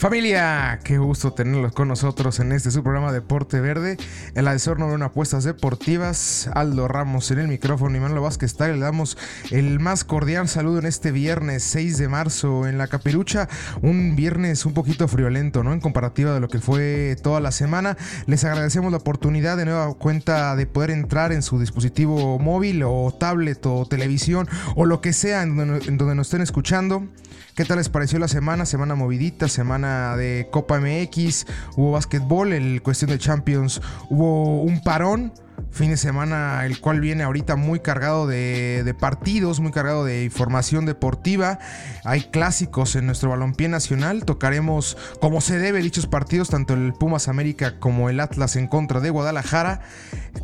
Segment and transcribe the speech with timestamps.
[0.00, 3.98] Familia, qué gusto tenerlos con nosotros en este su programa Deporte Verde.
[4.34, 8.68] El asesor número uno apuestas deportivas, Aldo Ramos en el micrófono y Manuel Vázquez está.
[8.68, 9.18] Le damos
[9.50, 13.46] el más cordial saludo en este viernes 6 de marzo en la Capirucha.
[13.82, 15.74] Un viernes un poquito friolento, ¿no?
[15.74, 17.98] En comparativa de lo que fue toda la semana.
[18.24, 23.14] Les agradecemos la oportunidad de nueva cuenta de poder entrar en su dispositivo móvil o
[23.20, 27.06] tablet o televisión o lo que sea en donde, en donde nos estén escuchando.
[27.54, 28.64] ¿Qué tal les pareció la semana?
[28.64, 35.32] Semana movidita, semana de Copa MX, hubo básquetbol, el cuestión de Champions, hubo un parón.
[35.70, 40.84] Fin de semana el cual viene ahorita muy cargado de, partidos, muy cargado de información
[40.84, 41.58] deportiva.
[42.04, 44.24] Hay clásicos en nuestro balompié nacional.
[44.24, 49.00] Tocaremos como se debe dichos partidos, tanto el Pumas América como el Atlas en contra
[49.00, 49.80] de Guadalajara,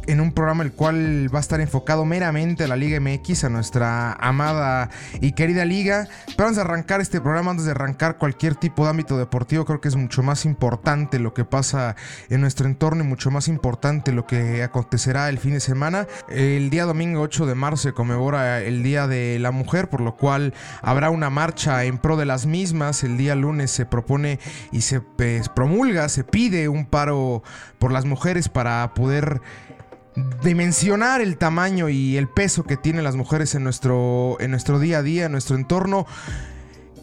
[0.07, 3.49] en un programa el cual va a estar enfocado meramente a la Liga MX, a
[3.49, 6.09] nuestra amada y querida liga.
[6.37, 9.81] Pero antes de arrancar este programa, antes de arrancar cualquier tipo de ámbito deportivo, creo
[9.81, 11.97] que es mucho más importante lo que pasa
[12.31, 14.63] en nuestro entorno y mucho más importante lo que
[15.07, 16.07] acontecerá el fin de semana.
[16.29, 20.17] El día domingo 8 de marzo se conmemora el Día de la Mujer, por lo
[20.17, 23.05] cual habrá una marcha en pro de las mismas.
[23.05, 24.41] El día lunes se propone
[24.73, 27.43] y se pues, promulga, se pide un paro
[27.79, 29.41] por las mujeres para poder
[30.43, 34.99] dimensionar el tamaño y el peso que tienen las mujeres en nuestro, en nuestro día
[34.99, 36.07] a día, en nuestro entorno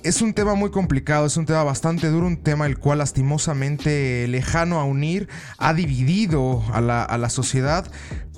[0.04, 4.28] es un tema muy complicado, es un tema bastante duro, un tema el cual lastimosamente
[4.28, 7.90] lejano a unir ha dividido a la, sociedad,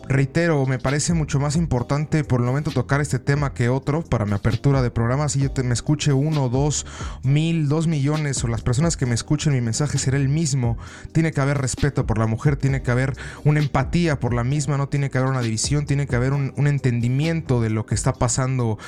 [0.08, 4.26] reitero, me parece mucho más importante por el momento tocar este tema que otro para
[4.26, 5.30] mi apertura de programa.
[5.30, 6.86] Si yo te, me escuche uno, dos,
[7.24, 10.78] mil, dos millones o las personas que me escuchen, mi mensaje será el mismo.
[11.12, 14.78] Tiene que haber respeto por la mujer, tiene que haber una empatía por la misma,
[14.78, 18.14] no tiene que haber una división, tiene que haber un, entendimiento de lo que está
[18.14, 18.80] pasando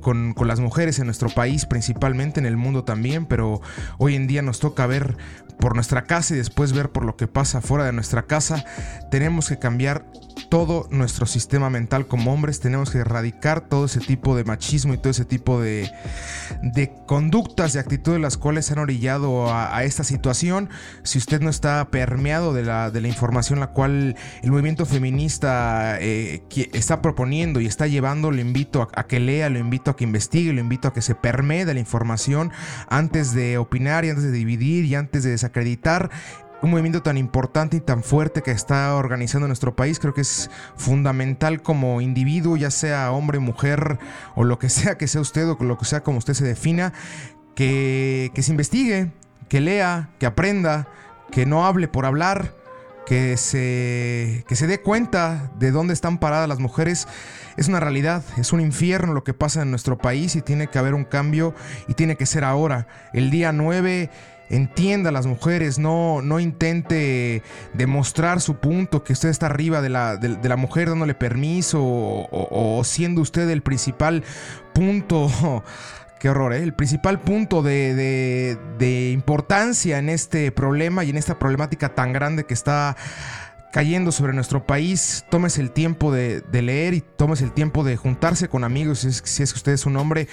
[0.00, 3.60] con, con las mujeres en nuestro país, principalmente en el mundo también, pero
[3.98, 5.16] hoy en día nos toca ver
[5.58, 8.64] por nuestra casa y después ver por lo que pasa fuera de nuestra casa.
[9.10, 10.04] Tenemos que cambiar
[10.48, 14.98] todo nuestro sistema mental como hombres, tenemos que erradicar todo ese tipo de machismo y
[14.98, 15.90] todo ese tipo de,
[16.62, 20.68] de conductas, de actitudes las cuales han orillado a, esta situación.
[21.02, 25.98] Si usted no está permeado de la, de la información la cual el movimiento feminista
[26.00, 26.42] eh,
[26.72, 30.04] está proponiendo y está llevando, le invito a, a, que lea, lo invito a que
[30.04, 32.52] investigue, lo invito a que se permee de la información
[32.88, 36.10] antes de opinar y antes de dividir y antes de desacreditar
[36.62, 39.98] un movimiento tan importante y tan fuerte que está organizando nuestro país.
[39.98, 43.98] Creo que es fundamental como individuo, ya sea hombre, mujer
[44.34, 46.92] o lo que sea que sea usted o lo que sea como usted se defina,
[47.54, 49.12] que, que se investigue,
[49.48, 50.88] que lea, que aprenda,
[51.30, 52.52] que no hable por hablar,
[53.06, 57.06] que se, que se dé cuenta de dónde están paradas las mujeres.
[57.56, 60.78] Es una realidad, es un infierno lo que pasa en nuestro país y tiene que
[60.78, 61.54] haber un cambio
[61.88, 62.86] y tiene que ser ahora.
[63.14, 64.10] El día 9
[64.50, 69.88] entienda a las mujeres, no, no intente demostrar su punto, que usted está arriba de
[69.88, 74.22] la, de, la mujer dándole permiso o, siendo usted el principal
[74.72, 75.30] punto.
[76.18, 76.62] Qué horror, ¿eh?
[76.62, 82.14] El principal punto de, de, de importancia en este problema y en esta problemática tan
[82.14, 82.96] grande que está
[83.72, 88.48] cayendo sobre nuestro país, tómese el tiempo de, leer y tómese el tiempo de juntarse
[88.48, 90.28] con amigos, si es, que usted es un hombre,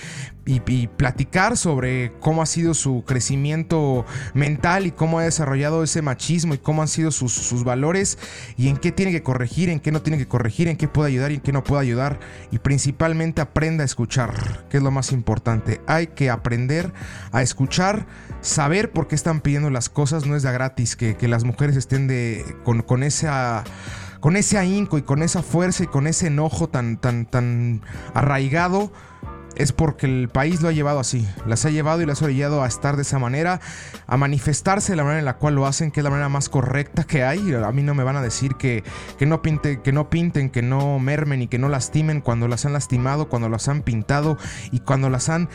[0.46, 6.54] y, platicar sobre cómo ha sido su crecimiento mental y cómo ha desarrollado ese machismo
[6.54, 8.18] y cómo han sido sus, valores
[8.58, 11.10] y en qué tiene que corregir, en qué no tiene que corregir, en qué puede
[11.10, 12.20] ayudar y en qué no puede ayudar.
[12.52, 15.82] Y principalmente aprenda a escuchar, que es lo más importante.
[15.88, 16.92] Hay que aprender
[17.32, 18.06] a escuchar,
[18.42, 21.78] saber por qué están pidiendo las cosas, no es de gratis que, que las mujeres
[21.78, 23.04] estén de, con, con
[24.20, 27.82] con ese ahínco y con esa fuerza y con ese enojo tan, tan, tan
[28.14, 28.92] arraigado
[29.56, 32.64] es porque el país lo ha llevado así, las ha llevado y las ha orillado
[32.64, 33.60] a estar de esa manera,
[34.08, 36.50] a manifestarse de la manera en la cual lo hacen, que es la manera más
[36.50, 37.54] correcta que hay.
[37.54, 38.84] A mí no me van a decir que,
[39.18, 42.74] que, no, que no pinten, que no mermen y que no lastimen cuando las han
[42.74, 44.38] lastimado, cuando las han pintado
[44.72, 45.50] y cuando las han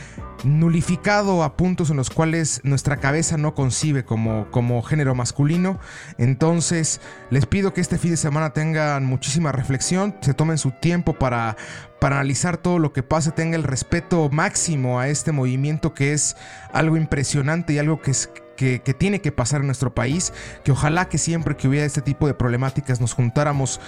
[0.44, 5.78] nulificado a puntos en los cuales nuestra cabeza no concibe como, como género masculino.
[6.18, 7.00] Entonces,
[7.30, 11.56] les pido que este fin de semana tengan muchísima reflexión, se tomen su tiempo para,
[12.00, 16.36] para analizar todo lo que pase, tenga el respeto máximo a este movimiento que es
[16.72, 20.32] algo impresionante y algo que es que, que, tiene que pasar en nuestro país,
[20.64, 23.80] que ojalá que siempre que hubiera este tipo de problemáticas nos juntáramos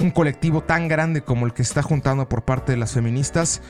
[0.00, 3.62] un colectivo tan grande como el que está juntando por parte de las feministas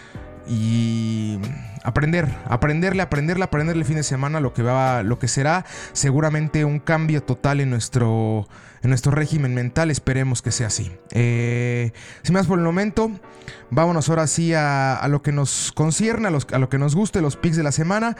[0.48, 1.38] y
[1.84, 6.64] aprender, aprenderle, aprenderle, aprenderle el fin de semana lo que va, lo que será seguramente
[6.64, 8.48] un cambio total en nuestro,
[8.82, 9.90] en nuestro régimen mental.
[9.90, 10.90] Esperemos que sea así.
[11.12, 11.92] Eh,
[12.22, 13.10] sin más por el momento,
[13.70, 17.36] vámonos ahora sí a, lo que nos concierne, a, a lo que nos guste, los
[17.36, 18.16] picks de la semana.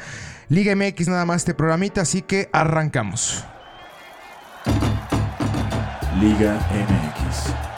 [0.49, 3.45] Liga MX nada más este programita, así que arrancamos.
[6.21, 7.78] Liga MX.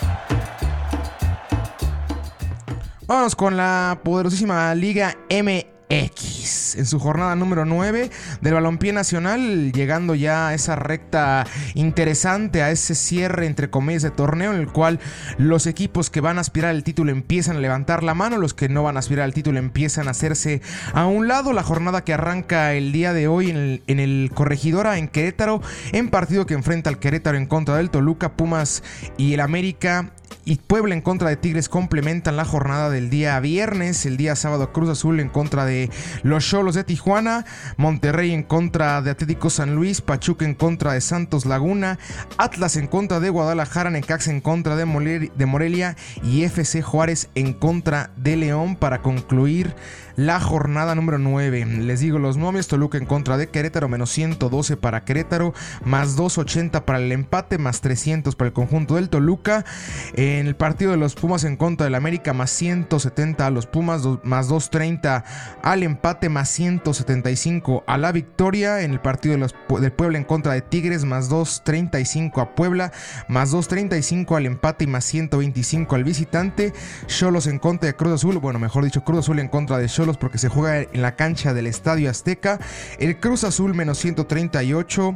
[3.10, 8.08] Vamos con la poderosísima Liga MX en su jornada número 9
[8.40, 14.12] del balompié nacional, llegando ya a esa recta interesante, a ese cierre entre comillas de
[14.12, 15.00] torneo en el cual
[15.38, 18.68] los equipos que van a aspirar al título empiezan a levantar la mano, los que
[18.68, 20.62] no van a aspirar al título empiezan a hacerse
[20.94, 21.52] a un lado.
[21.52, 25.60] La jornada que arranca el día de hoy en el, en el Corregidora en Querétaro,
[25.90, 28.84] en partido que enfrenta al Querétaro en contra del Toluca, Pumas
[29.16, 30.12] y el América
[30.44, 34.06] y Puebla en contra de Tigres complementan la jornada del día viernes.
[34.06, 35.90] El día sábado Cruz Azul en contra de
[36.22, 37.44] los Cholos de Tijuana.
[37.76, 40.00] Monterrey en contra de Atlético San Luis.
[40.00, 41.98] Pachuca en contra de Santos Laguna.
[42.38, 43.90] Atlas en contra de Guadalajara.
[43.90, 45.96] Necax en contra de, Morelia.
[46.22, 49.74] Y FC Juárez en contra de León para concluir
[50.20, 51.64] la jornada número 9.
[51.64, 56.84] Les digo los momios, Toluca en contra de Querétaro, menos 112 para Querétaro, más 280
[56.84, 59.64] para el empate, más 300 para el conjunto del Toluca.
[60.12, 64.02] En el partido de los Pumas en contra del América, más 170 a los Pumas,
[64.22, 65.24] más 230
[65.62, 68.82] al empate, más 175 a la victoria.
[68.82, 72.92] En el partido de los, del Puebla en contra de Tigres, más 235 a Puebla,
[73.28, 76.74] más 235 al empate y más 125 al visitante.
[77.06, 80.09] Cholos en contra de Cruz Azul, bueno, mejor dicho, Cruz Azul en contra de Cholos
[80.16, 82.58] porque se juega en la cancha del Estadio Azteca.
[82.98, 85.14] El Cruz Azul menos 138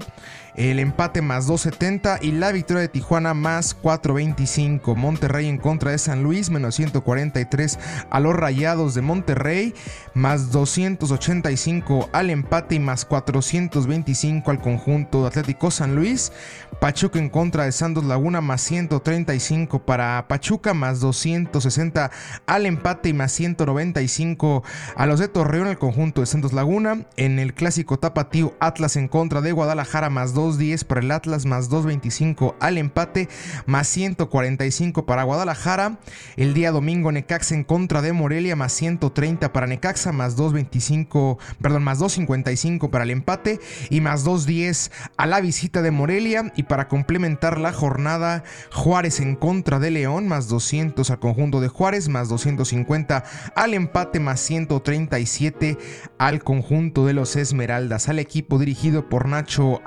[0.56, 4.94] el empate más 270 y la victoria de Tijuana más 425.
[4.94, 7.78] Monterrey en contra de San Luis, menos 143
[8.10, 9.74] a los Rayados de Monterrey,
[10.14, 16.32] más 285 al empate y más 425 al conjunto de Atlético San Luis.
[16.80, 22.10] Pachuca en contra de Santos Laguna, más 135 para Pachuca, más 260
[22.46, 24.62] al empate y más 195
[24.96, 27.06] a los de Torreón, el conjunto de Santos Laguna.
[27.16, 31.46] En el clásico tapatío Atlas en contra de Guadalajara, más 2 2.10 para el Atlas,
[31.46, 33.28] más 2.25 al empate,
[33.66, 35.98] más 145 para Guadalajara.
[36.36, 41.84] El día domingo Necaxa en contra de Morelia, más 130 para Necaxa, más 2.25, perdón,
[41.84, 43.60] más 2.55 para el empate
[43.90, 46.52] y más 2.10 a la visita de Morelia.
[46.56, 51.68] Y para complementar la jornada, Juárez en contra de León, más 200 al conjunto de
[51.68, 53.24] Juárez, más 250
[53.54, 55.78] al empate, más 137
[56.18, 59.80] al conjunto de los Esmeraldas, al equipo dirigido por Nacho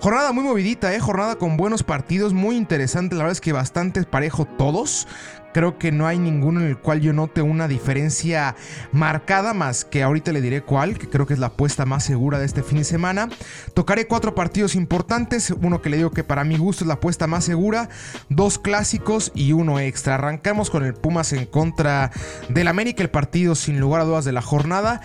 [0.00, 1.00] Jornada muy movidita, ¿eh?
[1.00, 3.14] jornada con buenos partidos, muy interesante.
[3.14, 5.06] La verdad es que bastante parejo todos.
[5.52, 8.54] Creo que no hay ninguno en el cual yo note una diferencia
[8.92, 12.38] marcada, más que ahorita le diré cuál, que creo que es la apuesta más segura
[12.38, 13.28] de este fin de semana.
[13.74, 17.26] Tocaré cuatro partidos importantes, uno que le digo que para mi gusto es la apuesta
[17.26, 17.88] más segura,
[18.28, 20.14] dos clásicos y uno extra.
[20.14, 22.10] Arrancamos con el Pumas en contra
[22.48, 25.00] del América, el partido sin lugar a dudas de la jornada.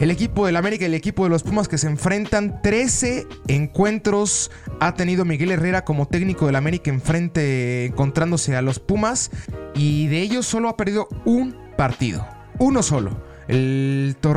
[0.00, 4.50] El equipo del América y el equipo de los Pumas que se enfrentan, 13 encuentros
[4.80, 9.30] ha tenido Miguel Herrera como técnico del América enfrente encontrándose a los Pumas
[9.74, 12.26] y de ellos solo ha perdido un partido,
[12.58, 13.34] uno solo.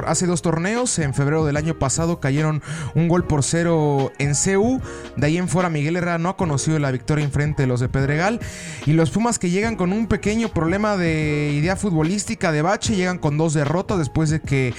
[0.06, 2.62] Hace dos torneos, en febrero del año pasado, cayeron
[2.94, 4.82] un gol por cero en CU.
[5.16, 7.80] De ahí en fuera, Miguel Herrera no ha conocido la victoria en frente de los
[7.80, 8.40] de Pedregal.
[8.86, 13.18] Y los Pumas que llegan con un pequeño problema de idea futbolística de bache, llegan
[13.18, 14.74] con dos derrotas después de que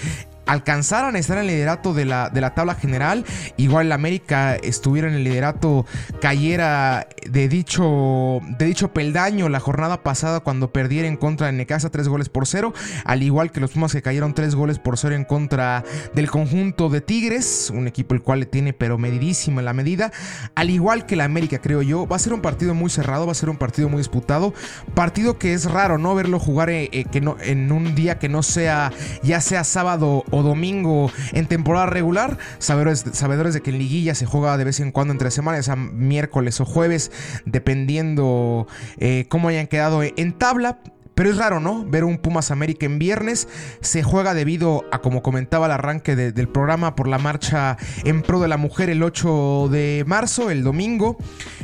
[0.49, 3.25] alcanzaran a estar en el liderato de la, de la tabla general.
[3.57, 5.87] Igual el América estuviera en el liderato,
[6.21, 11.91] cayera de dicho, de dicho peldaño la jornada pasada cuando perdiera en contra de Necaxa
[11.91, 12.73] tres goles por cero.
[13.05, 16.89] Al igual que los Pumas que cayeron tres goles por cero en contra del conjunto
[16.89, 20.11] de Tigres, un equipo el cual le tiene pero medidísima la medida.
[20.55, 23.33] Al igual que el América, creo yo, va a ser un partido muy cerrado, va
[23.33, 24.55] a ser un partido muy disputado.
[24.95, 26.15] Partido que es raro, ¿no?
[26.15, 30.25] Verlo jugar eh, eh, que no, en un día que no sea, ya sea sábado
[30.31, 32.39] o domingo en temporada regular.
[32.59, 35.77] Sabedores, sabedores de que en liguilla se juega de vez en cuando entre semanas, a
[35.77, 37.11] miércoles o jueves,
[37.45, 38.67] dependiendo
[38.99, 40.79] eh, cómo hayan quedado en tabla.
[41.19, 41.85] Pero es raro, ¿no?
[41.85, 43.49] Ver un Pumas América en viernes.
[43.81, 48.39] Se juega debido a, como comentaba el arranque del programa, por la marcha en pro
[48.39, 51.17] de la mujer el 8 de marzo, el domingo.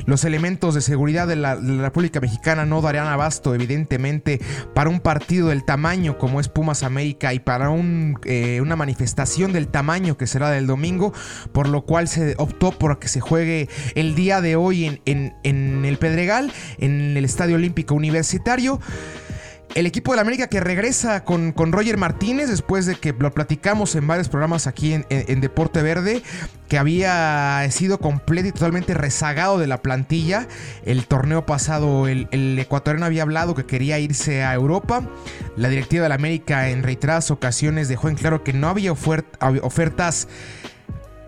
[0.07, 4.41] Los elementos de seguridad de la, República Mexicana no darían abasto, evidentemente,
[4.75, 7.71] para un partido del tamaño como es Pumas América y para
[8.25, 11.13] eh, una manifestación del tamaño que será del domingo,
[11.53, 15.99] por lo cual se optó por que se juegue el día de hoy en el
[15.99, 18.81] Pedregal, en el Estadio Olímpico Universitario.
[19.75, 23.33] El equipo de la América que regresa con, con, Roger Martínez después de que lo
[23.33, 26.23] platicamos en varios programas aquí en, Deporte Verde,
[26.69, 30.47] que había sido completo y totalmente rezagado de la plantilla.
[30.85, 35.09] El torneo pasado el, el ecuatoriano había hablado que quería irse a Europa.
[35.57, 40.29] La directiva de la América en reiteradas ocasiones dejó en claro que no había ofertas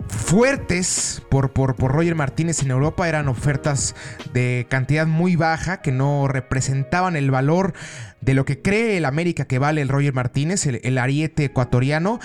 [0.08, 3.94] fuertes por, por, por, Roger Martínez en Europa eran ofertas
[4.32, 7.74] de cantidad muy baja que no representaban el valor
[8.20, 12.18] de lo que cree el América que vale el Roger Martínez, el, ariete ecuatoriano,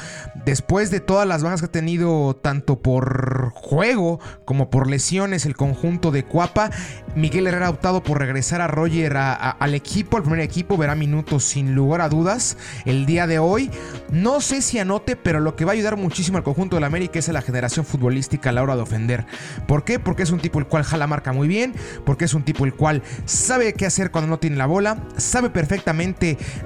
[0.45, 5.55] después de todas las bajas que ha tenido tanto por juego como por lesiones el
[5.55, 6.71] conjunto de Cuapa,
[7.15, 11.43] Miguel Herrera ha optado por regresar a Roger al equipo, al primer equipo, verá minutos
[11.43, 13.69] sin lugar a dudas el día de hoy.
[14.11, 17.19] No sé si anote, pero lo que va a ayudar muchísimo al conjunto del América
[17.19, 19.25] es a la generación futbolística a la hora de ofender.
[19.67, 19.99] ¿Por qué?
[19.99, 21.73] Porque es un tipo el cual jala marca muy bien,
[22.05, 25.49] porque es un tipo el cual sabe qué hacer cuando no tiene la bola, sabe
[25.49, 25.80] perfectamente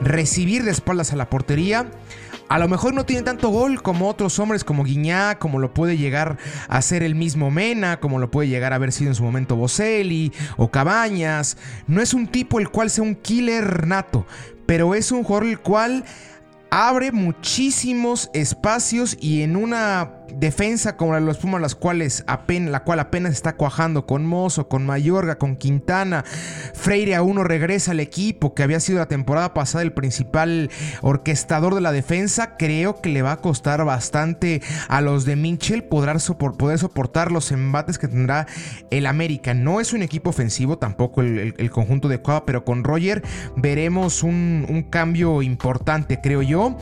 [0.01, 1.89] recibir de espaldas a la portería.
[2.47, 5.97] A lo mejor no tiene tanto gol como otros hombres como Guiñá, como lo puede
[5.97, 9.23] llegar a ser el mismo Mena, como lo puede llegar a haber sido en su
[9.23, 11.57] momento Boselli o Cabañas.
[11.87, 14.27] No es un tipo el cual sea un killer nato,
[14.67, 16.05] pero es un jugador el cual
[16.69, 22.71] abre muchísimos espacios y en una defensa como la de los Pumas, las cuales apenas,
[22.71, 26.23] la cual apenas está cuajando con Mozo, con Mayorga, con Quintana.
[26.73, 30.69] Freire a uno regresa al equipo que había sido la temporada pasada el principal
[31.01, 32.57] orquestador de la defensa.
[32.57, 37.97] Creo que le va a costar bastante a los de Mitchell poder, soportar los embates
[37.97, 38.47] que tendrá
[38.91, 39.53] el América.
[39.53, 43.23] No es un equipo ofensivo tampoco el, conjunto de Cuava, pero con Roger
[43.55, 46.77] veremos un cambio importante, creo yo.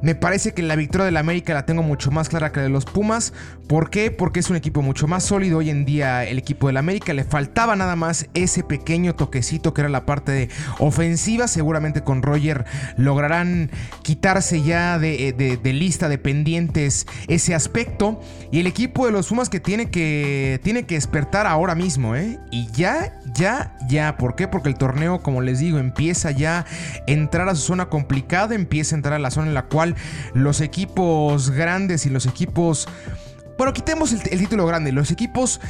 [0.00, 2.68] Me parece que la victoria del América la tengo mucho más clara que la de
[2.68, 3.32] los Pumas.
[3.66, 4.12] ¿Por qué?
[4.12, 7.12] Porque es un equipo mucho más sólido hoy en día el equipo del América.
[7.12, 11.48] Le faltaba nada más ese pequeño toquecito que era la parte ofensiva.
[11.48, 12.64] Seguramente con Roger
[12.96, 13.70] lograrán
[14.02, 18.20] quitarse ya de, de, lista de pendientes ese aspecto.
[18.52, 22.14] Y el equipo de los Pumas que tiene que, tiene que despertar ahora mismo.
[22.14, 22.38] ¿eh?
[22.52, 24.16] Y ya, ya, ya.
[24.16, 24.46] ¿Por qué?
[24.46, 26.66] Porque el torneo, como les digo, empieza ya a
[27.08, 28.54] entrar a su zona complicada.
[28.54, 29.87] Empieza a entrar a la zona en la cual
[30.34, 32.88] los equipos grandes y los equipos...
[33.56, 34.92] Bueno, quitemos el, título grande.
[34.92, 35.60] Los equipos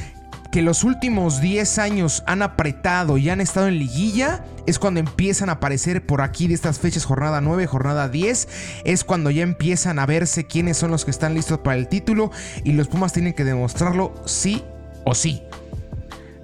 [0.53, 5.49] que los últimos 10 años han apretado y han estado en liguilla, es cuando empiezan
[5.49, 8.49] a aparecer por aquí de estas fechas, jornada 9, jornada 10,
[8.85, 12.31] es cuando ya empiezan a verse quiénes son los que están listos para el título
[12.65, 14.65] y los Pumas tienen que demostrarlo sí
[15.05, 15.43] o sí.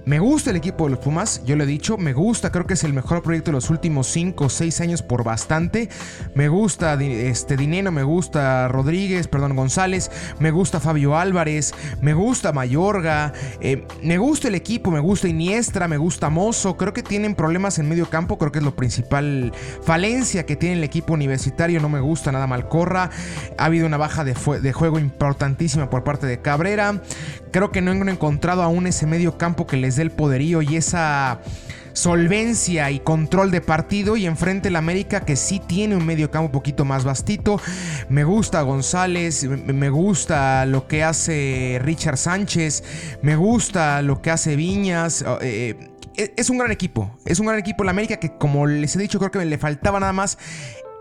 [0.05, 2.75] Me gusta el equipo de los Pumas, yo lo he dicho, me gusta, creo que
[2.75, 5.89] es el mejor proyecto de los últimos 5 o 6 años por bastante.
[6.35, 12.53] Me gusta este Dineno, me gusta Rodríguez, perdón, González, me gusta Fabio Álvarez, me gusta
[12.53, 17.33] Mayorga, eh, me gusta el equipo, me gusta Iniestra, me gusta Mozo, creo que tienen
[17.33, 19.53] problemas en medio campo, creo que es lo principal.
[19.81, 23.09] Falencia que tiene el equipo universitario, no me gusta nada Malcorra,
[23.57, 27.01] ha habido una baja de, de juego importantísima por parte de Cabrera,
[27.55, 31.39] creo que no han encontrado aún ese medio campo que les del poderío y esa
[31.93, 36.47] solvencia y control de partido y enfrente el América que sí tiene un medio campo
[36.47, 37.61] un poquito más vastito.
[38.09, 42.83] Me gusta González, me gusta lo que hace Richard Sánchez,
[43.21, 45.23] me gusta lo que hace Viñas.
[45.39, 45.77] Eh,
[46.17, 48.99] eh, es un gran equipo, es un gran equipo el América que como les he
[48.99, 50.37] dicho creo que le faltaba nada más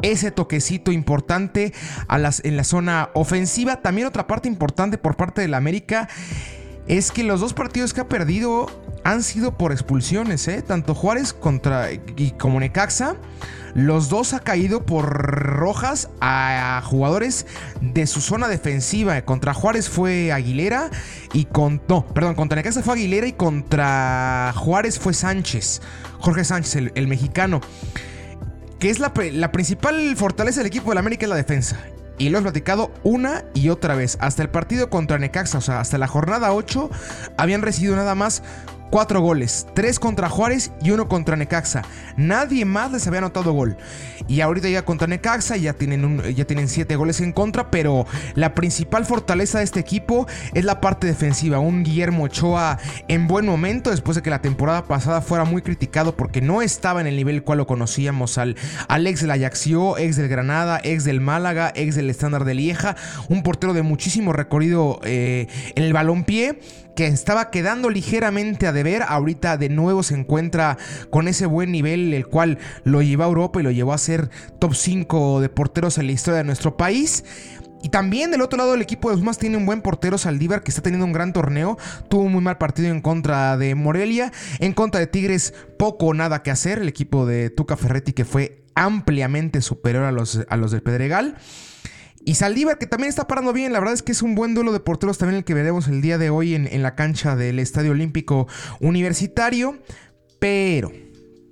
[0.03, 1.73] ese toquecito importante
[2.09, 3.83] en la zona ofensiva.
[3.83, 6.09] También otra parte importante por parte del América
[6.87, 8.67] es que los dos partidos que ha perdido
[9.05, 10.63] han sido por expulsiones, ¿eh?
[10.63, 13.17] Tanto Juárez contra y como Necaxa,
[13.75, 17.47] los dos ha caído por rojas a jugadores
[17.81, 19.21] de su zona defensiva.
[19.23, 20.91] Contra Juárez fue Aguilera
[21.33, 25.83] y con perdón, contra Necaxa fue Aguilera y contra Juárez fue Sánchez,
[26.19, 27.61] Jorge Sánchez, el mexicano.
[28.85, 31.79] Que es la, principal fortaleza del equipo del América es la defensa.
[32.19, 34.19] Y lo he platicado una y otra vez.
[34.21, 36.91] Hasta el partido contra Necaxa, o sea, hasta la jornada 8,
[37.39, 38.43] habían recibido nada más
[38.95, 41.83] cuatro goles, tres contra Juárez y uno contra Necaxa.
[42.17, 43.77] Nadie más les había anotado gol.
[44.29, 48.55] Y ahorita ya contra Necaxa ya tienen, ya tienen siete goles en contra, pero la
[48.55, 51.59] principal fortaleza de este equipo es la parte defensiva.
[51.59, 56.17] Un Guillermo Ochoa en buen momento, después de que la temporada pasada fuera muy criticado
[56.17, 58.55] porque no estaba en el nivel cual lo conocíamos al,
[58.87, 62.95] al ex del Ajaxio, ex del Granada, ex del Málaga, ex del Estándar de Lieja,
[63.29, 66.61] un portero de muchísimo recorrido eh, en el balompié
[66.95, 70.79] que estaba quedando ligeramente a deber, ahorita de nuevo se encuentra
[71.11, 74.31] con ese buen nivel, el cual lo llevó a Europa y lo llevó a ser
[74.59, 77.25] top 5 de porteros en la historia de nuestro país.
[77.83, 80.71] Y también del otro lado el equipo de Pumas tiene un buen portero Saldívar que
[80.71, 81.77] está teniendo un gran torneo.
[82.09, 84.33] Tuvo un muy mal partido en contra de Morelia.
[84.59, 86.79] En contra de Tigres poco o nada que hacer.
[86.79, 91.37] El equipo de Tuca Ferretti que fue ampliamente superior a los, a los del Pedregal.
[92.25, 93.73] Y Saldívar, que también está parando bien.
[93.73, 96.01] La verdad es que es un buen duelo de porteros también el que veremos el
[96.01, 98.49] día de hoy en, en la cancha del Estadio Olímpico
[98.81, 99.79] Universitario.
[100.39, 100.91] Pero,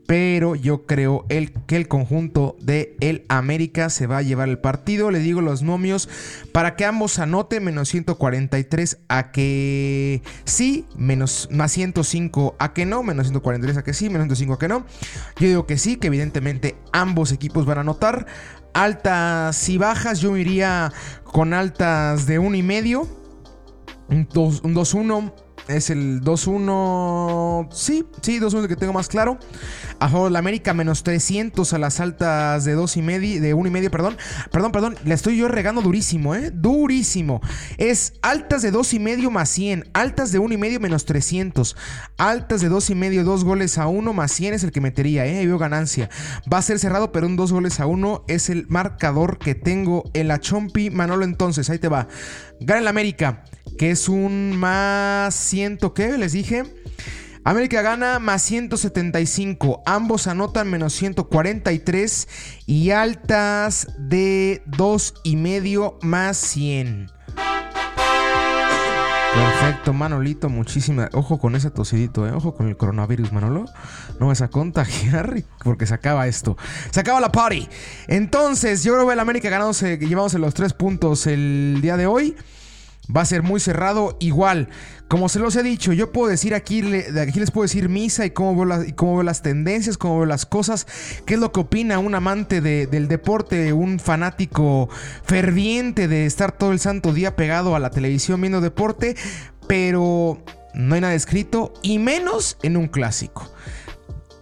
[0.07, 4.59] pero yo creo el, que el conjunto de el América se va a llevar el
[4.59, 5.11] partido.
[5.11, 6.09] Le digo los nomios
[6.53, 13.03] para que ambos anoten menos 143 a que sí, menos más 105 a que no,
[13.03, 14.87] menos 143 a que sí, menos 105 a que no.
[15.39, 18.27] Yo digo que sí, que evidentemente ambos equipos van a anotar
[18.75, 20.21] altas y bajas.
[20.21, 20.93] Yo iría
[21.25, 23.09] con altas de 1 y medio.
[24.09, 25.33] Un 2-1
[25.69, 27.69] es el 2-1.
[27.73, 29.39] Sí, sí, 2-1 el que tengo más claro.
[29.99, 33.55] A favor de la América, menos 300 a las altas de 2 y medio, de
[33.55, 34.17] 1 y medio, perdón.
[34.51, 36.51] Perdón, perdón, le estoy yo regando durísimo, ¿eh?
[36.53, 37.41] Durísimo.
[37.79, 41.77] Es altas de 2 y medio más 100, altas de 1 y medio menos 300,
[42.19, 45.27] altas de 2 y medio, 2 goles a 1 más 100 es el que metería,
[45.27, 45.39] ¿eh?
[45.39, 46.11] Ahí veo ganancia.
[46.53, 50.11] Va a ser cerrado, pero un 2 goles a 1 es el marcador que tengo
[50.15, 50.91] en la Chompi.
[50.91, 52.09] Manolo, entonces, ahí te va.
[52.61, 53.45] Gana el América
[53.79, 56.19] que es un más 100, ¿qué?
[56.19, 56.65] Les dije.
[57.45, 59.83] América gana más 175.
[59.85, 62.29] Ambos anotan menos 143
[62.67, 67.11] y altas de 2 y medio más 100.
[69.35, 71.09] Perfecto, Manolito, muchísimas.
[71.15, 72.33] Ojo con ese tosidito, ¿eh?
[72.33, 73.65] Ojo con el coronavirus, Manolo.
[74.21, 76.57] No vas a contagiar porque se acaba esto.
[76.91, 77.67] Se acaba la party.
[78.09, 82.37] Entonces, yo creo que el América ganándose, llevamos los tres puntos el día de hoy.
[83.15, 84.17] Va a ser muy cerrado.
[84.21, 84.69] Igual,
[85.09, 86.81] como se los he dicho, yo puedo decir aquí,
[87.19, 90.47] aquí les puedo decir misa y cómo veo, y cómo las tendencias, cómo veo las
[90.47, 90.87] cosas,
[91.27, 94.89] qué es lo que opina un amante del deporte, un fanático
[95.25, 99.17] ferviente de estar todo el santo día pegado a la televisión viendo deporte,
[99.67, 100.43] pero
[100.75, 103.51] no hay nada escrito y menos en un clásico.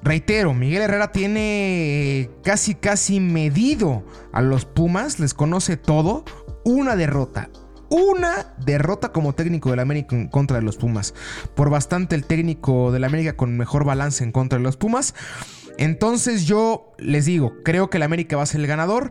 [0.02, 6.24] Reitero, Miguel Herrera tiene casi casi medido a los Pumas, les conoce todo,
[6.64, 7.50] una derrota,
[7.90, 11.12] una derrota como técnico del América en contra de los Pumas.
[11.54, 15.14] Por bastante el técnico del América con mejor balance en contra de los Pumas.
[15.76, 19.11] Entonces yo les digo, creo que el América va a ser el ganador,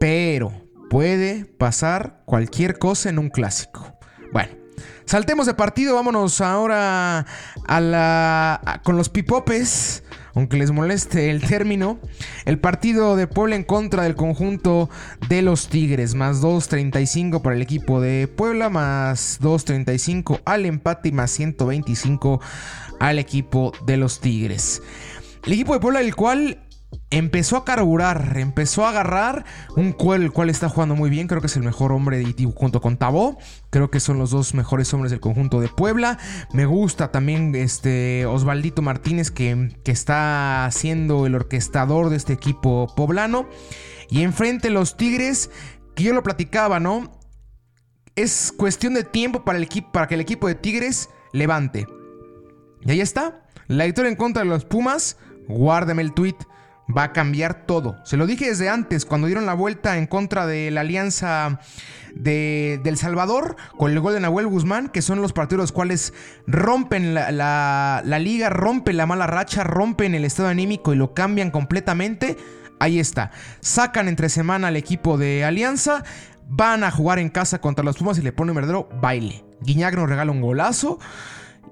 [0.00, 0.52] pero
[0.90, 3.98] puede pasar cualquier cosa en un clásico.
[4.32, 4.52] Bueno,
[5.04, 7.26] saltemos de partido, vámonos ahora
[7.66, 10.02] a la con los pipopes
[10.34, 11.98] aunque les moleste el término,
[12.44, 14.88] el partido de Puebla en contra del conjunto
[15.28, 21.12] de los Tigres, más 2.35 para el equipo de Puebla, más 2.35 al empate y
[21.12, 22.40] más 125
[23.00, 24.82] al equipo de los Tigres.
[25.44, 26.58] El equipo de Puebla, el cual
[27.10, 29.44] empezó a carburar, empezó a agarrar
[29.76, 31.28] un cual, el cual está jugando muy bien.
[31.28, 33.38] Creo que es el mejor hombre de Iti junto con Tabó.
[33.70, 36.18] Creo que son los dos mejores hombres del conjunto de Puebla.
[36.52, 42.92] Me gusta también este Osvaldito Martínez que, que está siendo el orquestador de este equipo
[42.96, 43.48] poblano.
[44.08, 45.50] Y enfrente los Tigres,
[45.94, 47.12] que yo lo platicaba, ¿no?
[48.16, 51.86] Es cuestión de tiempo para, el equipo, para que el equipo de Tigres levante.
[52.82, 53.46] Y ahí está.
[53.68, 55.16] La victoria en contra de los Pumas.
[55.48, 56.36] Guárdeme el tweet
[56.94, 57.96] va a cambiar todo.
[58.04, 61.60] Se lo dije desde antes, cuando dieron la vuelta en contra de la alianza
[62.14, 66.12] de, El Salvador, con el gol de Nahuel Guzmán, que son los partidos los cuales
[66.46, 67.30] rompen la,
[68.04, 72.36] la liga, rompen la mala racha, rompen el estado anímico y lo cambian completamente.
[72.80, 73.30] Ahí está.
[73.60, 76.02] Sacan entre semana al equipo de Alianza.
[76.48, 79.44] Van a jugar en casa contra los Pumas y le ponen un verdadero baile.
[79.62, 80.98] Guiñac nos regala un golazo.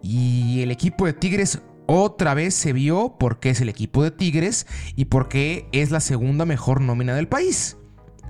[0.02, 4.12] Y el equipo de Tigres otra vez se vio por qué es el equipo de
[4.12, 7.76] Tigres y por qué es la segunda mejor nómina del país.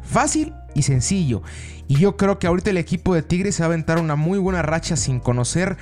[0.02, 1.42] Fácil y sencillo.
[1.86, 4.38] Y yo creo que ahorita el equipo de Tigres se va a aventar una muy
[4.38, 5.76] buena racha sin conocer.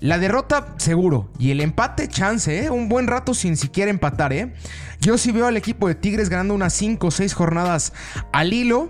[0.00, 1.30] La derrota, seguro.
[1.38, 2.70] Y el empate, chance, ¿eh?
[2.70, 4.54] Un buen rato sin siquiera empatar, ¿eh?
[5.00, 7.92] Yo sí veo al equipo de Tigres ganando unas 5 o 6 jornadas
[8.32, 8.88] al hilo.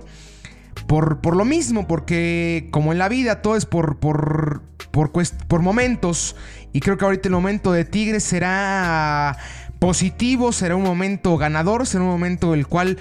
[0.87, 5.63] Por, por, lo mismo, porque como en la vida todo es por, por, por, por
[5.63, 6.37] momentos.
[6.73, 9.37] Y creo que ahorita el momento de Tigres será
[9.79, 12.99] positivo, será un momento ganador, será un momento el cual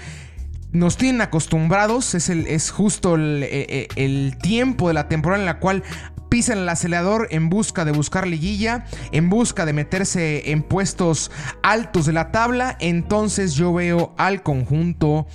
[0.72, 5.42] nos tienen acostumbrados, es, el, es justo el, e, e, el, tiempo de la temporada
[5.42, 5.82] en la cual
[6.28, 11.30] pisan el acelerador en busca de buscar liguilla, en busca de meterse en puestos
[11.62, 15.26] altos de la tabla, entonces yo veo al conjunto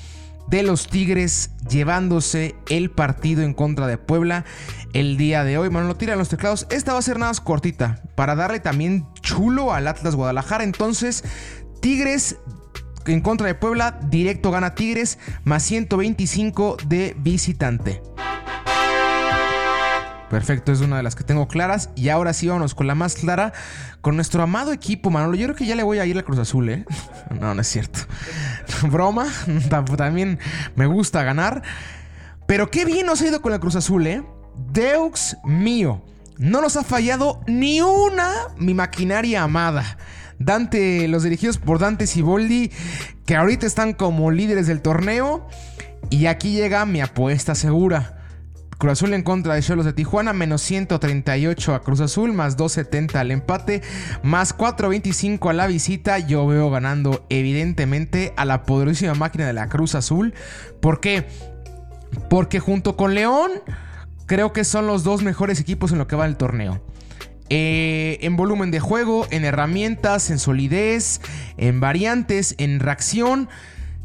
[0.48, 4.46] de los Tigres llevándose el partido en contra de Puebla
[4.94, 5.70] el día de hoy.
[5.70, 6.68] Bueno, lo tiran los teclados.
[6.70, 10.64] Esta va a ser nada más cortita para darle también chulo al Atlas Guadalajara.
[10.64, 11.24] Entonces,
[11.82, 12.38] Tigres
[13.06, 18.02] en contra de Puebla, directo gana Tigres, más 125 de visitante.
[20.36, 21.92] Perfecto, es una de las que tengo claras.
[21.96, 23.54] Y ahora sí vamos con la más clara,
[24.02, 25.38] con nuestro amado equipo, Manolo.
[25.38, 26.84] Yo creo que ya le voy a ir a Cruz Azul, ¿eh?
[27.40, 28.02] No, no es cierto.
[28.92, 29.28] Broma,
[29.96, 30.38] también
[30.76, 31.64] me gusta ganar.
[32.48, 34.24] Pero qué bien nos ha ido con la Cruz Azul, ¿eh?
[34.74, 36.04] Deux mío.
[36.38, 39.98] No nos ha fallado ni una mi maquinaria amada.
[40.38, 42.74] Dante, los dirigidos por Dante Siboldi,
[43.26, 45.48] que ahorita están como líderes del torneo.
[46.10, 48.25] Y aquí llega mi apuesta segura.
[48.78, 53.20] Cruz Azul en contra de Cholos de Tijuana, menos 138 a Cruz Azul, más 270
[53.20, 53.82] al empate,
[54.22, 56.20] más 425 a la visita.
[56.20, 60.34] Yo veo ganando evidentemente a la poderosísima máquina de la Cruz Azul.
[60.82, 61.26] ¿Por qué?
[62.30, 63.52] Porque junto con León,
[64.26, 66.82] creo que son los dos mejores equipos en lo que va el torneo.
[67.50, 71.22] Eh, en volumen de juego, en herramientas, en solidez,
[71.58, 73.50] en variantes, en reacción.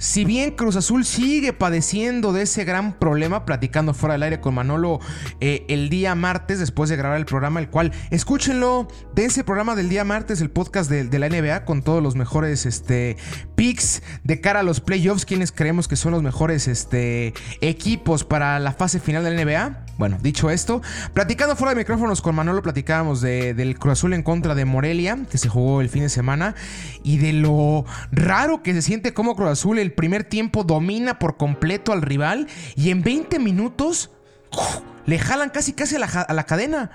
[0.00, 4.54] Si bien Cruz Azul sigue padeciendo de ese gran problema, platicando fuera del aire con
[4.54, 4.98] Manolo
[5.40, 9.76] eh, el día martes, después de grabar el programa, el cual, escúchenlo, de ese programa
[9.76, 13.18] del día martes, el podcast de, la NBA, con todos los mejores este,
[13.56, 18.58] picks de cara a los playoffs, quienes creemos que son los mejores este, equipos para
[18.58, 19.84] la fase final de la NBA.
[19.98, 20.80] Bueno, dicho esto,
[21.12, 25.36] platicando fuera de micrófonos con Manolo, platicábamos del Cruz Azul en contra de Morelia, que
[25.36, 26.54] se jugó el fin de semana,
[27.02, 31.36] y de lo raro que se siente como Cruz Azul el primer tiempo domina por
[31.36, 34.10] completo al rival y en 20 minutos
[35.06, 36.90] le jalan casi casi a a la cadena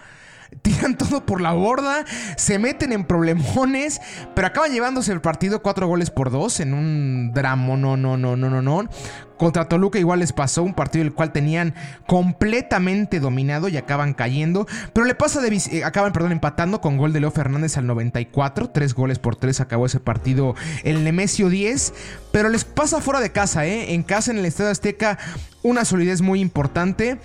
[0.62, 2.06] tiran todo por la borda,
[2.38, 4.02] se meten en problemones,
[4.34, 8.36] pero acaban llevándose el partido cuatro goles por dos en un drama, no, no, no,
[8.36, 8.90] no, no, no.
[9.38, 11.74] Contra Toluca igual les pasó un partido el cual tenían
[12.08, 14.66] completamente dominado y acaban cayendo.
[14.94, 18.70] Pero le pasa de eh, acaban, perdón, empatando con gol de Leo Fernández al 94.
[18.70, 21.94] Tres goles por tres acabó ese partido el Nemesio 10.
[22.32, 23.94] Pero les pasa fuera de casa, ¿eh?
[23.94, 25.18] En casa, en el Estadio Azteca,
[25.64, 27.20] una solidez muy importante.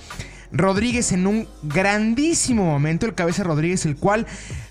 [0.53, 4.27] Rodríguez en un grandísimo momento, el cabeza Rodríguez, el cual,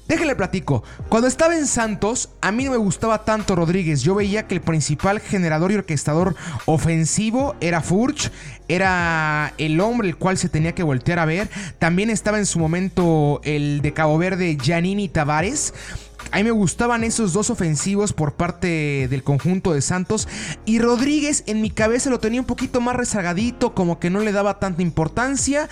[0.07, 4.47] déjenle platico, cuando estaba en Santos, a mí no me gustaba tanto Rodríguez, yo veía
[4.47, 8.31] que el principal generador y orquestador ofensivo era Furch,
[8.67, 12.59] era el hombre el cual se tenía que voltear a ver, también estaba en su
[12.59, 15.73] momento el de Cabo Verde, Giannini Tavares,
[16.31, 20.27] a mí me gustaban esos dos ofensivos por parte del conjunto de Santos.
[20.65, 24.31] Y Rodríguez en mi cabeza lo tenía un poquito más rezagadito, como que no le
[24.31, 25.69] daba tanta importancia.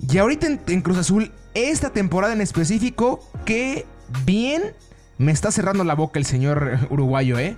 [0.00, 3.86] Y ahorita en, Cruz Azul, esta temporada en específico, que
[4.24, 4.62] bien
[5.18, 7.56] me está cerrando la boca el señor uruguayo, ¿eh?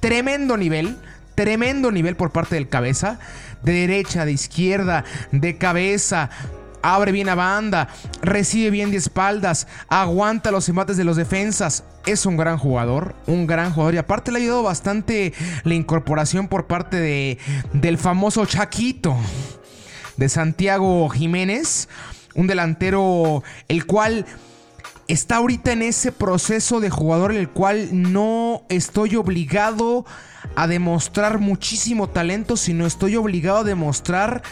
[0.00, 0.96] Tremendo nivel.
[1.34, 3.18] Tremendo nivel por parte del cabeza.
[3.62, 6.30] De derecha, de izquierda, de cabeza
[6.84, 7.88] abre bien a banda,
[8.20, 11.82] recibe bien de espaldas, aguanta los embates de los defensas.
[12.04, 13.94] Es un gran jugador, un gran jugador.
[13.94, 15.32] Y aparte le ha ayudado bastante
[15.64, 17.38] la incorporación por parte de,
[17.72, 19.16] del famoso Chaquito
[20.18, 21.88] de Santiago Jiménez.
[22.34, 24.26] Un delantero el cual
[25.08, 30.04] está ahorita en ese proceso de jugador en el cual no estoy obligado
[30.56, 34.42] a demostrar muchísimo talento, sino estoy obligado a demostrar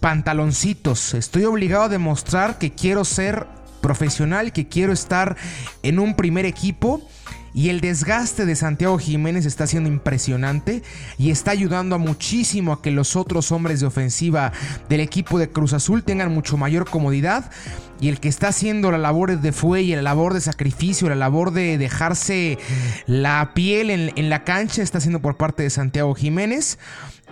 [0.00, 1.14] pantaloncitos.
[1.14, 3.46] Estoy obligado a demostrar que quiero ser
[3.80, 5.36] profesional, que quiero estar
[5.82, 7.06] en un primer equipo.
[7.54, 10.82] Y el desgaste de Santiago Jiménez está siendo impresionante
[11.16, 14.52] y está ayudando a muchísimo a que los otros hombres de ofensiva
[14.90, 17.50] del equipo de Cruz Azul tengan mucho mayor comodidad.
[17.98, 21.50] Y el que está haciendo la labor de fuelle, la labor de sacrificio, la labor
[21.50, 22.58] de dejarse
[23.06, 26.78] la piel en, en la cancha está siendo por parte de Santiago Jiménez.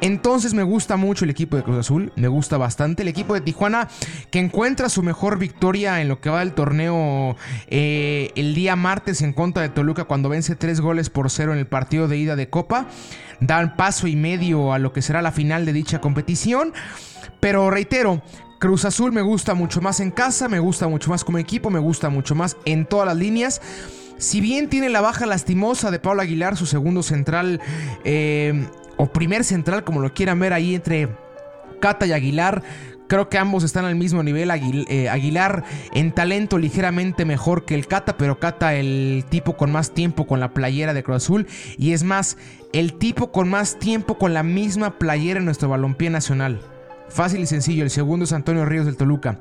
[0.00, 3.02] Entonces me gusta mucho el equipo de Cruz Azul, me gusta bastante.
[3.02, 3.88] El equipo de Tijuana
[4.30, 7.36] que encuentra su mejor victoria en lo que va del torneo
[7.68, 11.58] eh, el día martes en contra de Toluca cuando vence tres goles por cero en
[11.58, 12.86] el partido de ida de Copa.
[13.40, 16.72] Dan paso y medio a lo que será la final de dicha competición.
[17.40, 18.22] Pero reitero,
[18.58, 21.78] Cruz Azul me gusta mucho más en casa, me gusta mucho más como equipo, me
[21.78, 23.60] gusta mucho más en todas las líneas.
[24.16, 27.60] Si bien tiene la baja lastimosa de Pablo Aguilar, su segundo central
[28.04, 31.08] eh, o primer central, como lo quieran ver ahí entre
[31.80, 32.62] Cata y Aguilar.
[33.06, 34.50] Creo que ambos están al mismo nivel.
[34.50, 39.92] Eh, Aguilar en talento ligeramente mejor que el Cata, pero Cata el tipo con más
[39.92, 41.46] tiempo con la playera de Cruz Azul.
[41.76, 42.38] Y es más,
[42.72, 46.60] el tipo con más tiempo con la misma playera en nuestro balompié nacional.
[47.08, 47.84] Fácil y sencillo.
[47.84, 49.38] El segundo es Antonio Ríos del Toluca.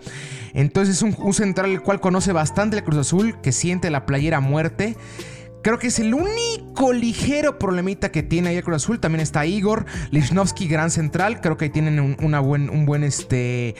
[0.53, 4.41] Entonces es un, central el cual conoce bastante el Cruz Azul, que siente la playera
[4.41, 4.95] muerte.
[5.63, 8.99] Creo que es el único ligero problemita que tiene ahí el Cruz Azul.
[8.99, 11.39] También está Igor Lichnowsky, gran central.
[11.39, 13.75] Creo que ahí tienen un, una buen, un buen este,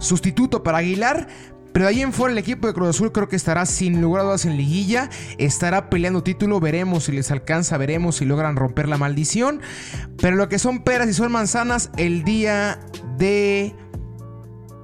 [0.00, 1.28] sustituto para Aguilar.
[1.72, 4.22] Pero de ahí en fuera el equipo de Cruz Azul creo que estará sin lugar
[4.22, 5.10] a dudas en liguilla.
[5.38, 6.58] Estará peleando título.
[6.58, 9.60] Veremos si les alcanza, veremos si logran romper la maldición.
[10.20, 12.80] Pero lo que son peras y son manzanas, el día
[13.16, 13.76] de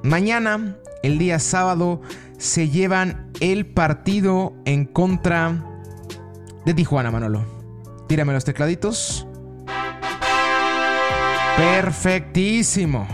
[0.04, 2.00] mañana el día sábado
[2.38, 5.73] se llevan el partido en contra
[6.64, 7.44] de Tijuana, Manolo.
[8.09, 9.27] Tírame los tecladitos.
[11.57, 13.07] Perfectísimo.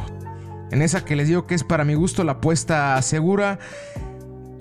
[0.71, 3.59] En esa que les digo que es para mi gusto la apuesta segura.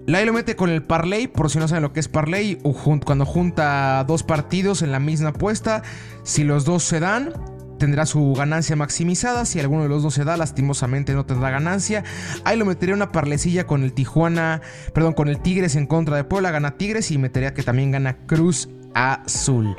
[0.05, 2.59] La lo mete con el parlay, por si no saben lo que es parlay,
[3.05, 5.83] cuando junta dos partidos en la misma apuesta.
[6.23, 7.33] Si los dos se dan,
[7.77, 9.45] tendrá su ganancia maximizada.
[9.45, 12.03] Si alguno de los dos se da, lastimosamente no tendrá ganancia.
[12.43, 14.61] Ahí lo metería una parlecilla con el Tijuana,
[14.93, 16.49] perdón, con el Tigres en contra de Puebla.
[16.49, 19.75] Gana Tigres y metería que también gana Cruz Azul.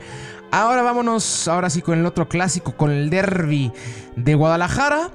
[0.52, 3.72] Ahora vámonos, ahora sí con el otro clásico, con el derby
[4.16, 5.12] de Guadalajara.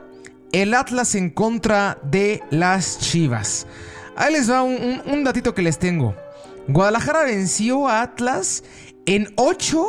[0.52, 3.68] El Atlas en contra de las Chivas.
[4.16, 6.16] Ahí les va un, datito que les tengo.
[6.70, 8.64] Guadalajara venció a Atlas
[9.06, 9.86] en 8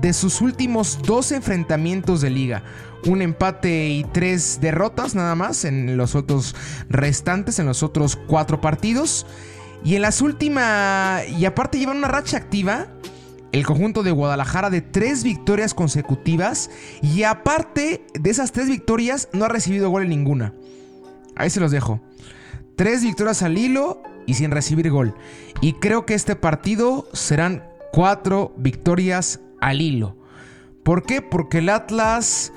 [0.00, 2.64] de sus últimos dos enfrentamientos de liga.
[3.06, 6.56] Un empate y tres derrotas nada más en los otros
[6.88, 9.24] restantes, en los otros cuatro partidos.
[9.84, 11.28] Y en las últimas...
[11.28, 12.88] Y aparte llevan una racha activa.
[13.52, 16.70] El conjunto de Guadalajara de tres victorias consecutivas.
[17.02, 20.54] Y aparte de esas tres victorias no ha recibido gol en ninguna.
[21.36, 22.00] Ahí se los dejo.
[22.76, 25.14] Tres victorias al hilo y sin recibir gol.
[25.60, 30.16] Y creo que este partido serán cuatro victorias al hilo.
[30.82, 31.22] ¿Por qué?
[31.22, 32.52] Porque el Atlas...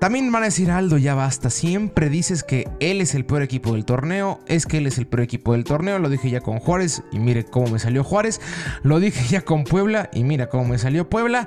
[0.00, 1.50] También van a decir, Aldo, ya basta.
[1.50, 4.40] Siempre dices que él es el peor equipo del torneo.
[4.46, 5.98] Es que él es el peor equipo del torneo.
[5.98, 8.40] Lo dije ya con Juárez y mire cómo me salió Juárez.
[8.82, 11.46] Lo dije ya con Puebla y mira cómo me salió Puebla.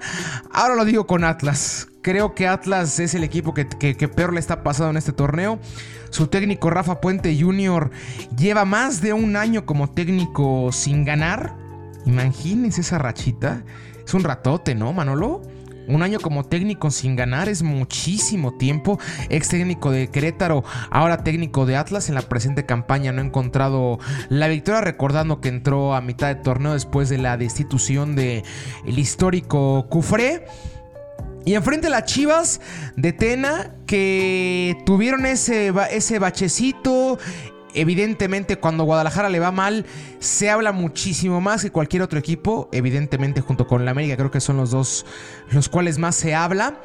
[0.51, 1.87] Ahora lo digo con Atlas.
[2.03, 5.57] Creo que Atlas es el equipo que, peor le está pasando en este torneo.
[6.11, 7.89] Su técnico Rafa Puente Jr.
[8.37, 11.55] lleva más de un año como técnico sin ganar.
[12.05, 13.63] Imagínense esa rachita.
[14.05, 15.41] Es un ratote, ¿no, Manolo?
[15.87, 18.99] Un año como técnico sin ganar es muchísimo tiempo.
[19.29, 22.09] Ex técnico de Querétaro, ahora técnico de Atlas.
[22.09, 26.35] En la presente campaña no ha encontrado la victoria, recordando que entró a mitad de
[26.35, 28.43] torneo después de la destitución del
[28.85, 30.45] el histórico Cufré.
[31.45, 32.61] Y enfrente a las Chivas
[32.95, 37.19] de Tena, que tuvieron ese, ese bachecito,
[37.73, 39.85] Evidentemente, cuando Guadalajara le va mal,
[40.19, 42.69] se habla muchísimo más que cualquier otro equipo.
[42.71, 45.05] Evidentemente, junto con la América, creo que son los dos
[45.51, 46.79] los cuales más se habla.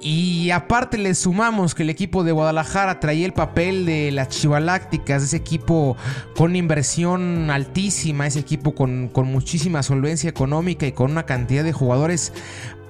[0.00, 5.22] Y aparte le sumamos que el equipo de Guadalajara traía el papel de las Chivalácticas,
[5.22, 5.96] ese equipo
[6.36, 11.72] con inversión altísima, ese equipo con, con muchísima solvencia económica y con una cantidad de
[11.72, 12.32] jugadores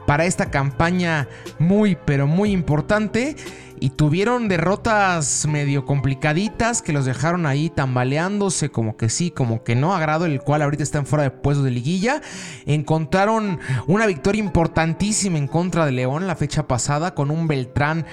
[0.06, 3.36] para esta campaña muy, pero muy importante
[3.80, 9.74] y tuvieron derrotas medio complicaditas que los dejaron ahí tambaleándose como que sí, como que
[9.74, 12.20] no, agrado el cual ahorita están fuera de puesto de liguilla.
[12.66, 18.04] Encontraron una victoria importantísima en contra de León la fecha pasada con un Beltrán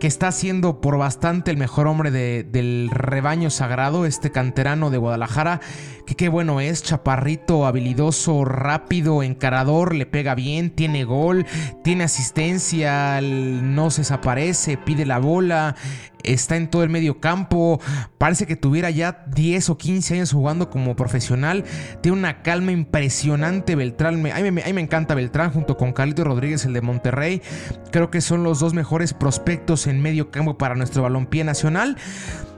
[0.00, 5.60] que está siendo por bastante el mejor hombre del rebaño sagrado, este canterano de Guadalajara,
[6.06, 11.44] que qué bueno es, chaparrito, habilidoso, rápido, encarador, le pega bien, tiene gol,
[11.84, 15.76] tiene asistencia, no se desaparece, pide la bola,
[16.24, 17.80] está en todo el medio campo,
[18.18, 21.64] parece que tuviera ya 10 o 15 años jugando como profesional,
[22.00, 26.72] tiene una calma impresionante Beltrán, a mí, me encanta Beltrán junto con Carlito Rodríguez, el
[26.72, 27.42] de Monterrey,
[27.90, 31.96] creo que son los dos mejores prospectos en medio campo para nuestro balompié nacional.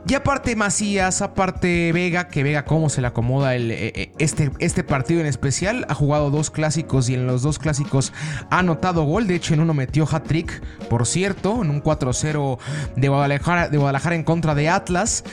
[0.07, 4.83] Y aparte Macías, aparte Vega, que Vega cómo se le acomoda eh, eh, este, este
[4.83, 5.87] partido en especial.
[5.89, 8.13] Ha jugado dos clásicos y en los dos clásicos
[8.51, 9.29] ha anotado gol.
[9.29, 12.59] De hecho, en uno metió hat-trick, por cierto, en un 4-0
[12.97, 15.25] de Guadalajara, de Guadalajara en contra de Atlas.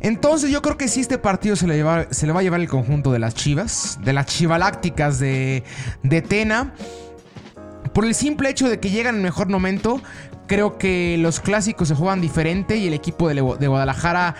[0.00, 2.68] Entonces yo creo que sí este partido se le, se le va a llevar el
[2.68, 5.62] conjunto de las Chivas, de las Chivalácticas de,
[6.02, 6.74] de Tena.
[7.92, 10.02] Por el simple hecho de que llegan en mejor momento,
[10.46, 14.36] Creo que los clásicos se juegan diferente y el equipo de, Guadalajara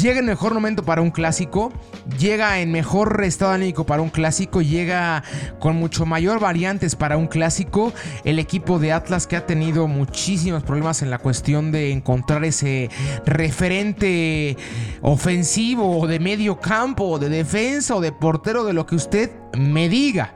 [0.00, 1.72] llega en mejor momento para un clásico,
[2.18, 5.22] llega en mejor estado anímico para un clásico, llega
[5.58, 7.92] con mucho mayor variantes para un clásico.
[8.24, 12.90] El equipo de Atlas que ha tenido muchísimos problemas en la cuestión de encontrar ese
[13.24, 14.56] referente
[15.02, 19.30] ofensivo o de medio campo o de defensa o de portero de lo que usted
[19.56, 20.34] me diga.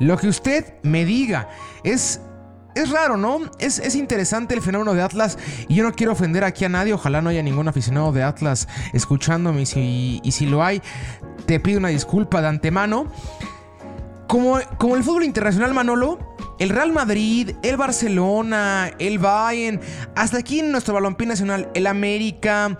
[0.00, 1.48] Lo que usted me diga
[1.84, 2.20] es
[2.74, 3.40] es raro, ¿no?
[3.58, 7.20] Es, interesante el fenómeno de Atlas y yo no quiero ofender aquí a nadie, ojalá
[7.20, 10.82] no haya ningún aficionado de Atlas escuchándome y si, y si lo hay,
[11.46, 13.06] te pido una disculpa de antemano.
[14.28, 16.18] Como, como el fútbol internacional, Manolo,
[16.58, 19.80] el Real Madrid, el Barcelona, el Bayern,
[20.14, 22.78] hasta aquí en nuestro balompié nacional, el América,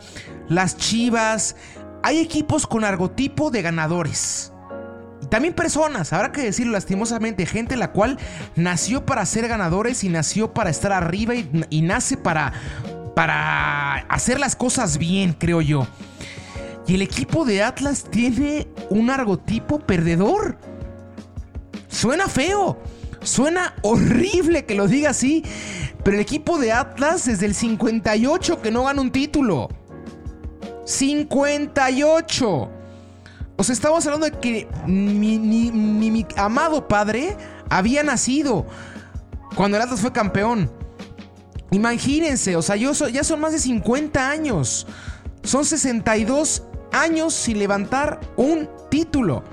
[0.48, 1.56] las Chivas,
[2.02, 4.51] hay equipos con argotipo de ganadores
[5.32, 8.18] también personas, habrá que decirlo lastimosamente, gente la cual
[8.54, 12.52] nació para ser ganadores y nació para estar arriba y, nace para
[13.16, 15.86] para hacer las cosas bien, creo yo.
[16.86, 20.58] Y el equipo de Atlas tiene un argotipo perdedor.
[21.88, 22.78] Suena feo.
[23.22, 25.46] Suena horrible que lo diga así.
[26.04, 29.70] Pero el equipo de Atlas desde el 58 que no gana un título.
[30.84, 32.81] 58.
[33.62, 37.36] O estamos hablando de que mi, amado padre
[37.70, 38.66] había nacido
[39.54, 40.68] cuando el Atlas fue campeón.
[41.70, 44.88] Imagínense, o sea, ya son más de 50 años.
[45.44, 49.44] Son 62 años sin levantar un título.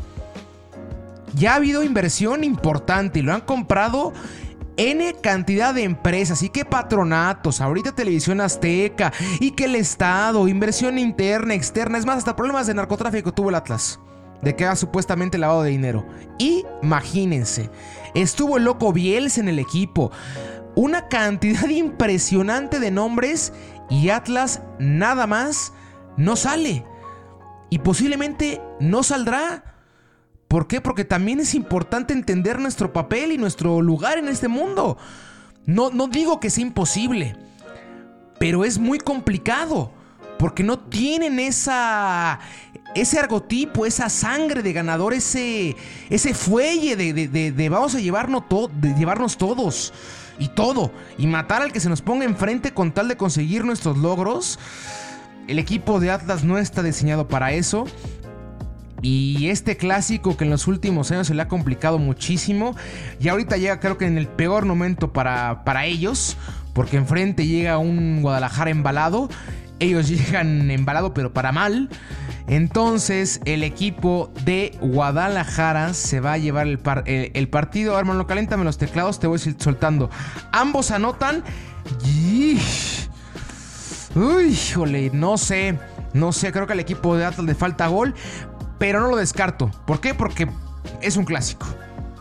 [1.36, 4.12] Ya ha habido inversión importante y lo han comprado
[4.80, 9.12] N cantidad de empresas y que patronatos, ahorita Televisión Azteca
[9.42, 13.56] y que el Estado, inversión interna, externa, es más, hasta problemas de narcotráfico tuvo el
[13.56, 14.00] Atlas,
[14.42, 16.08] de que ha supuestamente lavado de dinero.
[16.38, 17.70] Imagínense,
[18.16, 20.14] estuvo el loco Bielsa en el equipo,
[20.76, 23.52] una cantidad impresionante de nombres
[23.90, 25.74] y Atlas nada más
[26.16, 26.86] no sale.
[27.70, 29.79] Y posiblemente no saldrá.
[30.50, 30.82] ¿Por qué?
[30.82, 34.98] Porque también es importante entender nuestro papel y nuestro lugar en este mundo.
[35.68, 37.36] No, no digo que sea imposible,
[38.40, 39.94] pero es muy complicado.
[40.40, 42.40] Porque no tienen esa,
[42.96, 45.76] ese argotipo, esa sangre de ganador, ese,
[46.10, 48.46] ese fuelle de, vamos a llevarnos,
[48.82, 49.94] de llevarnos todos
[50.40, 50.92] y todo.
[51.20, 54.58] Y matar al que se nos ponga enfrente con tal de conseguir nuestros logros.
[55.48, 57.86] El equipo de Atlas no está diseñado para eso.
[59.02, 62.76] Y este clásico que en los últimos años se le ha complicado muchísimo.
[63.20, 66.38] Y ahorita llega creo que en el peor momento para, para ellos.
[66.74, 69.30] Porque enfrente llega un Guadalajara embalado.
[69.80, 71.90] Ellos llegan embalado pero para mal.
[72.48, 77.98] Entonces el equipo de Guadalajara se va a llevar el, el, partido.
[77.98, 80.10] Hermano, caléntame los teclados, te voy a ir soltando.
[80.52, 81.44] Ambos anotan.
[84.16, 85.78] Uy, híjole, no sé.
[86.14, 88.16] No sé, creo que al equipo de Atlas le falta gol
[88.80, 89.70] pero no lo descarto.
[89.86, 90.16] ¿Por qué?
[90.16, 90.50] Porque
[91.02, 91.68] es un clásico.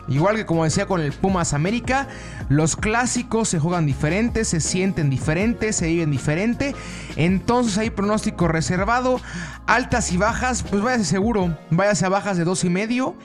[0.09, 2.07] Igual que como decía con el Pumas América,
[2.49, 6.75] los clásicos se juegan diferentes, se sienten diferentes, se viven diferente.
[7.15, 9.21] Entonces hay pronóstico reservado,
[9.67, 13.15] altas y bajas, pues váyase seguro, váyase a bajas de 2 y medio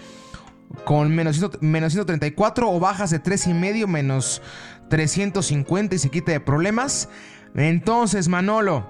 [0.84, 4.42] con menos, menos 134 o bajas de 3 y medio menos
[4.90, 7.08] 350 y se quita de problemas.
[7.54, 8.86] Entonces Manolo,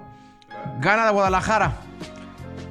[0.81, 1.84] gana de Guadalajara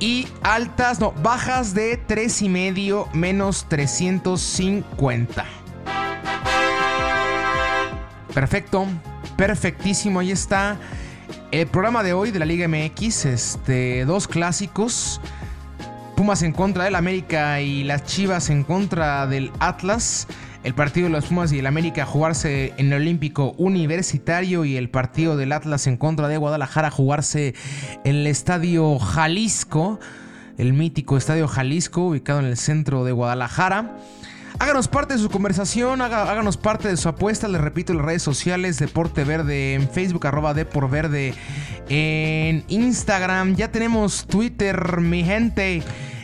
[0.04, 5.46] y altas, no, bajas de 3,5 menos 350.
[8.34, 8.86] Perfecto,
[9.38, 10.78] perfectísimo, ahí está.
[11.54, 15.22] El programa de hoy de la Liga MX, este, dos clásicos.
[16.18, 20.28] Pumas en contra del América y las Chivas en contra del Atlas
[20.63, 24.89] el partido de los Pumas y el América jugarse en el Olímpico Universitario y el
[24.89, 27.54] partido del Atlas en contra de Guadalajara jugarse
[28.04, 29.99] en el Estadio Jalisco,
[30.58, 33.97] el mítico Estadio Jalisco ubicado en el centro de Guadalajara.
[34.60, 37.47] Háganos parte de su conversación, háganos parte de su apuesta.
[37.47, 41.34] Les repito, en las redes sociales, Deporte Verde en Facebook, arroba Verde
[41.89, 43.56] en Instagram.
[43.56, 45.82] Ya tenemos Twitter, mi gente.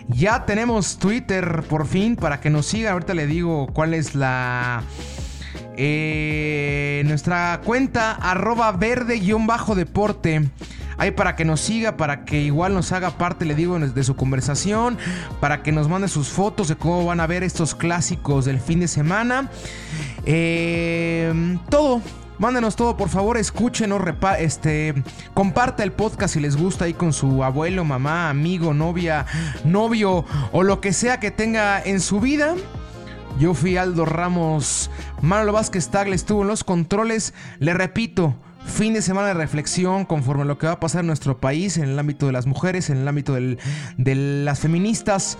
[0.09, 2.91] Ya tenemos Twitter por fin para que nos siga.
[2.91, 4.83] Ahorita le digo cuál es la...
[5.77, 10.49] Eh, nuestra cuenta arroba verde-deporte.
[10.97, 14.17] Ahí para que nos siga, para que igual nos haga parte, le digo, de su
[14.17, 14.97] conversación,
[15.39, 18.81] para que nos mande sus fotos de cómo van a ver estos clásicos del fin
[18.81, 19.49] de semana.
[20.25, 22.01] Eh, todo,
[22.39, 24.01] Mándenos todo, por favor, escúchenos,
[24.39, 24.93] este,
[25.33, 29.25] comparta el podcast si les gusta ahí con su abuelo, mamá, amigo, novia,
[29.65, 30.23] novio
[30.53, 32.55] o lo que sea que tenga en su vida.
[33.39, 34.89] Yo fui Aldo Ramos,
[35.21, 37.33] Manolo Vázquez Tagle estuvo en los controles.
[37.59, 41.07] Le repito, fin de semana de reflexión conforme a lo que va a pasar en
[41.07, 45.37] nuestro país, en el ámbito de las mujeres, en el ámbito de las feministas.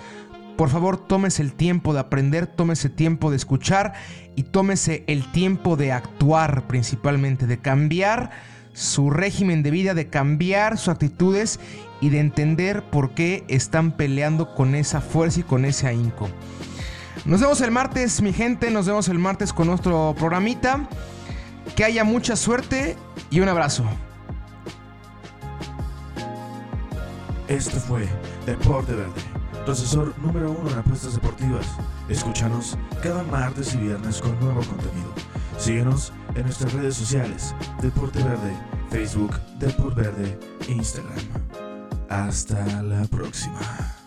[0.56, 3.94] Por favor, tómese el tiempo de aprender, tómese tiempo de escuchar
[4.36, 8.30] y tómese el tiempo de actuar principalmente, de cambiar
[8.72, 11.60] su régimen de vida, de cambiar sus actitudes
[12.00, 16.28] y de entender por qué están peleando con esa fuerza y con ese ahínco.
[17.24, 20.88] Nos vemos el martes, mi gente, nos vemos el martes con nuestro programita.
[21.76, 22.96] Que haya mucha suerte
[23.30, 23.84] y un abrazo.
[27.48, 28.08] Esto fue
[28.46, 31.66] Deporte Verde tu asesor número uno en apuestas deportivas.
[32.08, 35.12] Escúchanos cada martes y viernes con nuevo contenido.
[35.58, 38.56] Síguenos en nuestras redes sociales, Deporte Verde,
[38.90, 40.38] Facebook, Deporte Verde,
[40.68, 41.18] Instagram.
[42.08, 43.99] Hasta la próxima.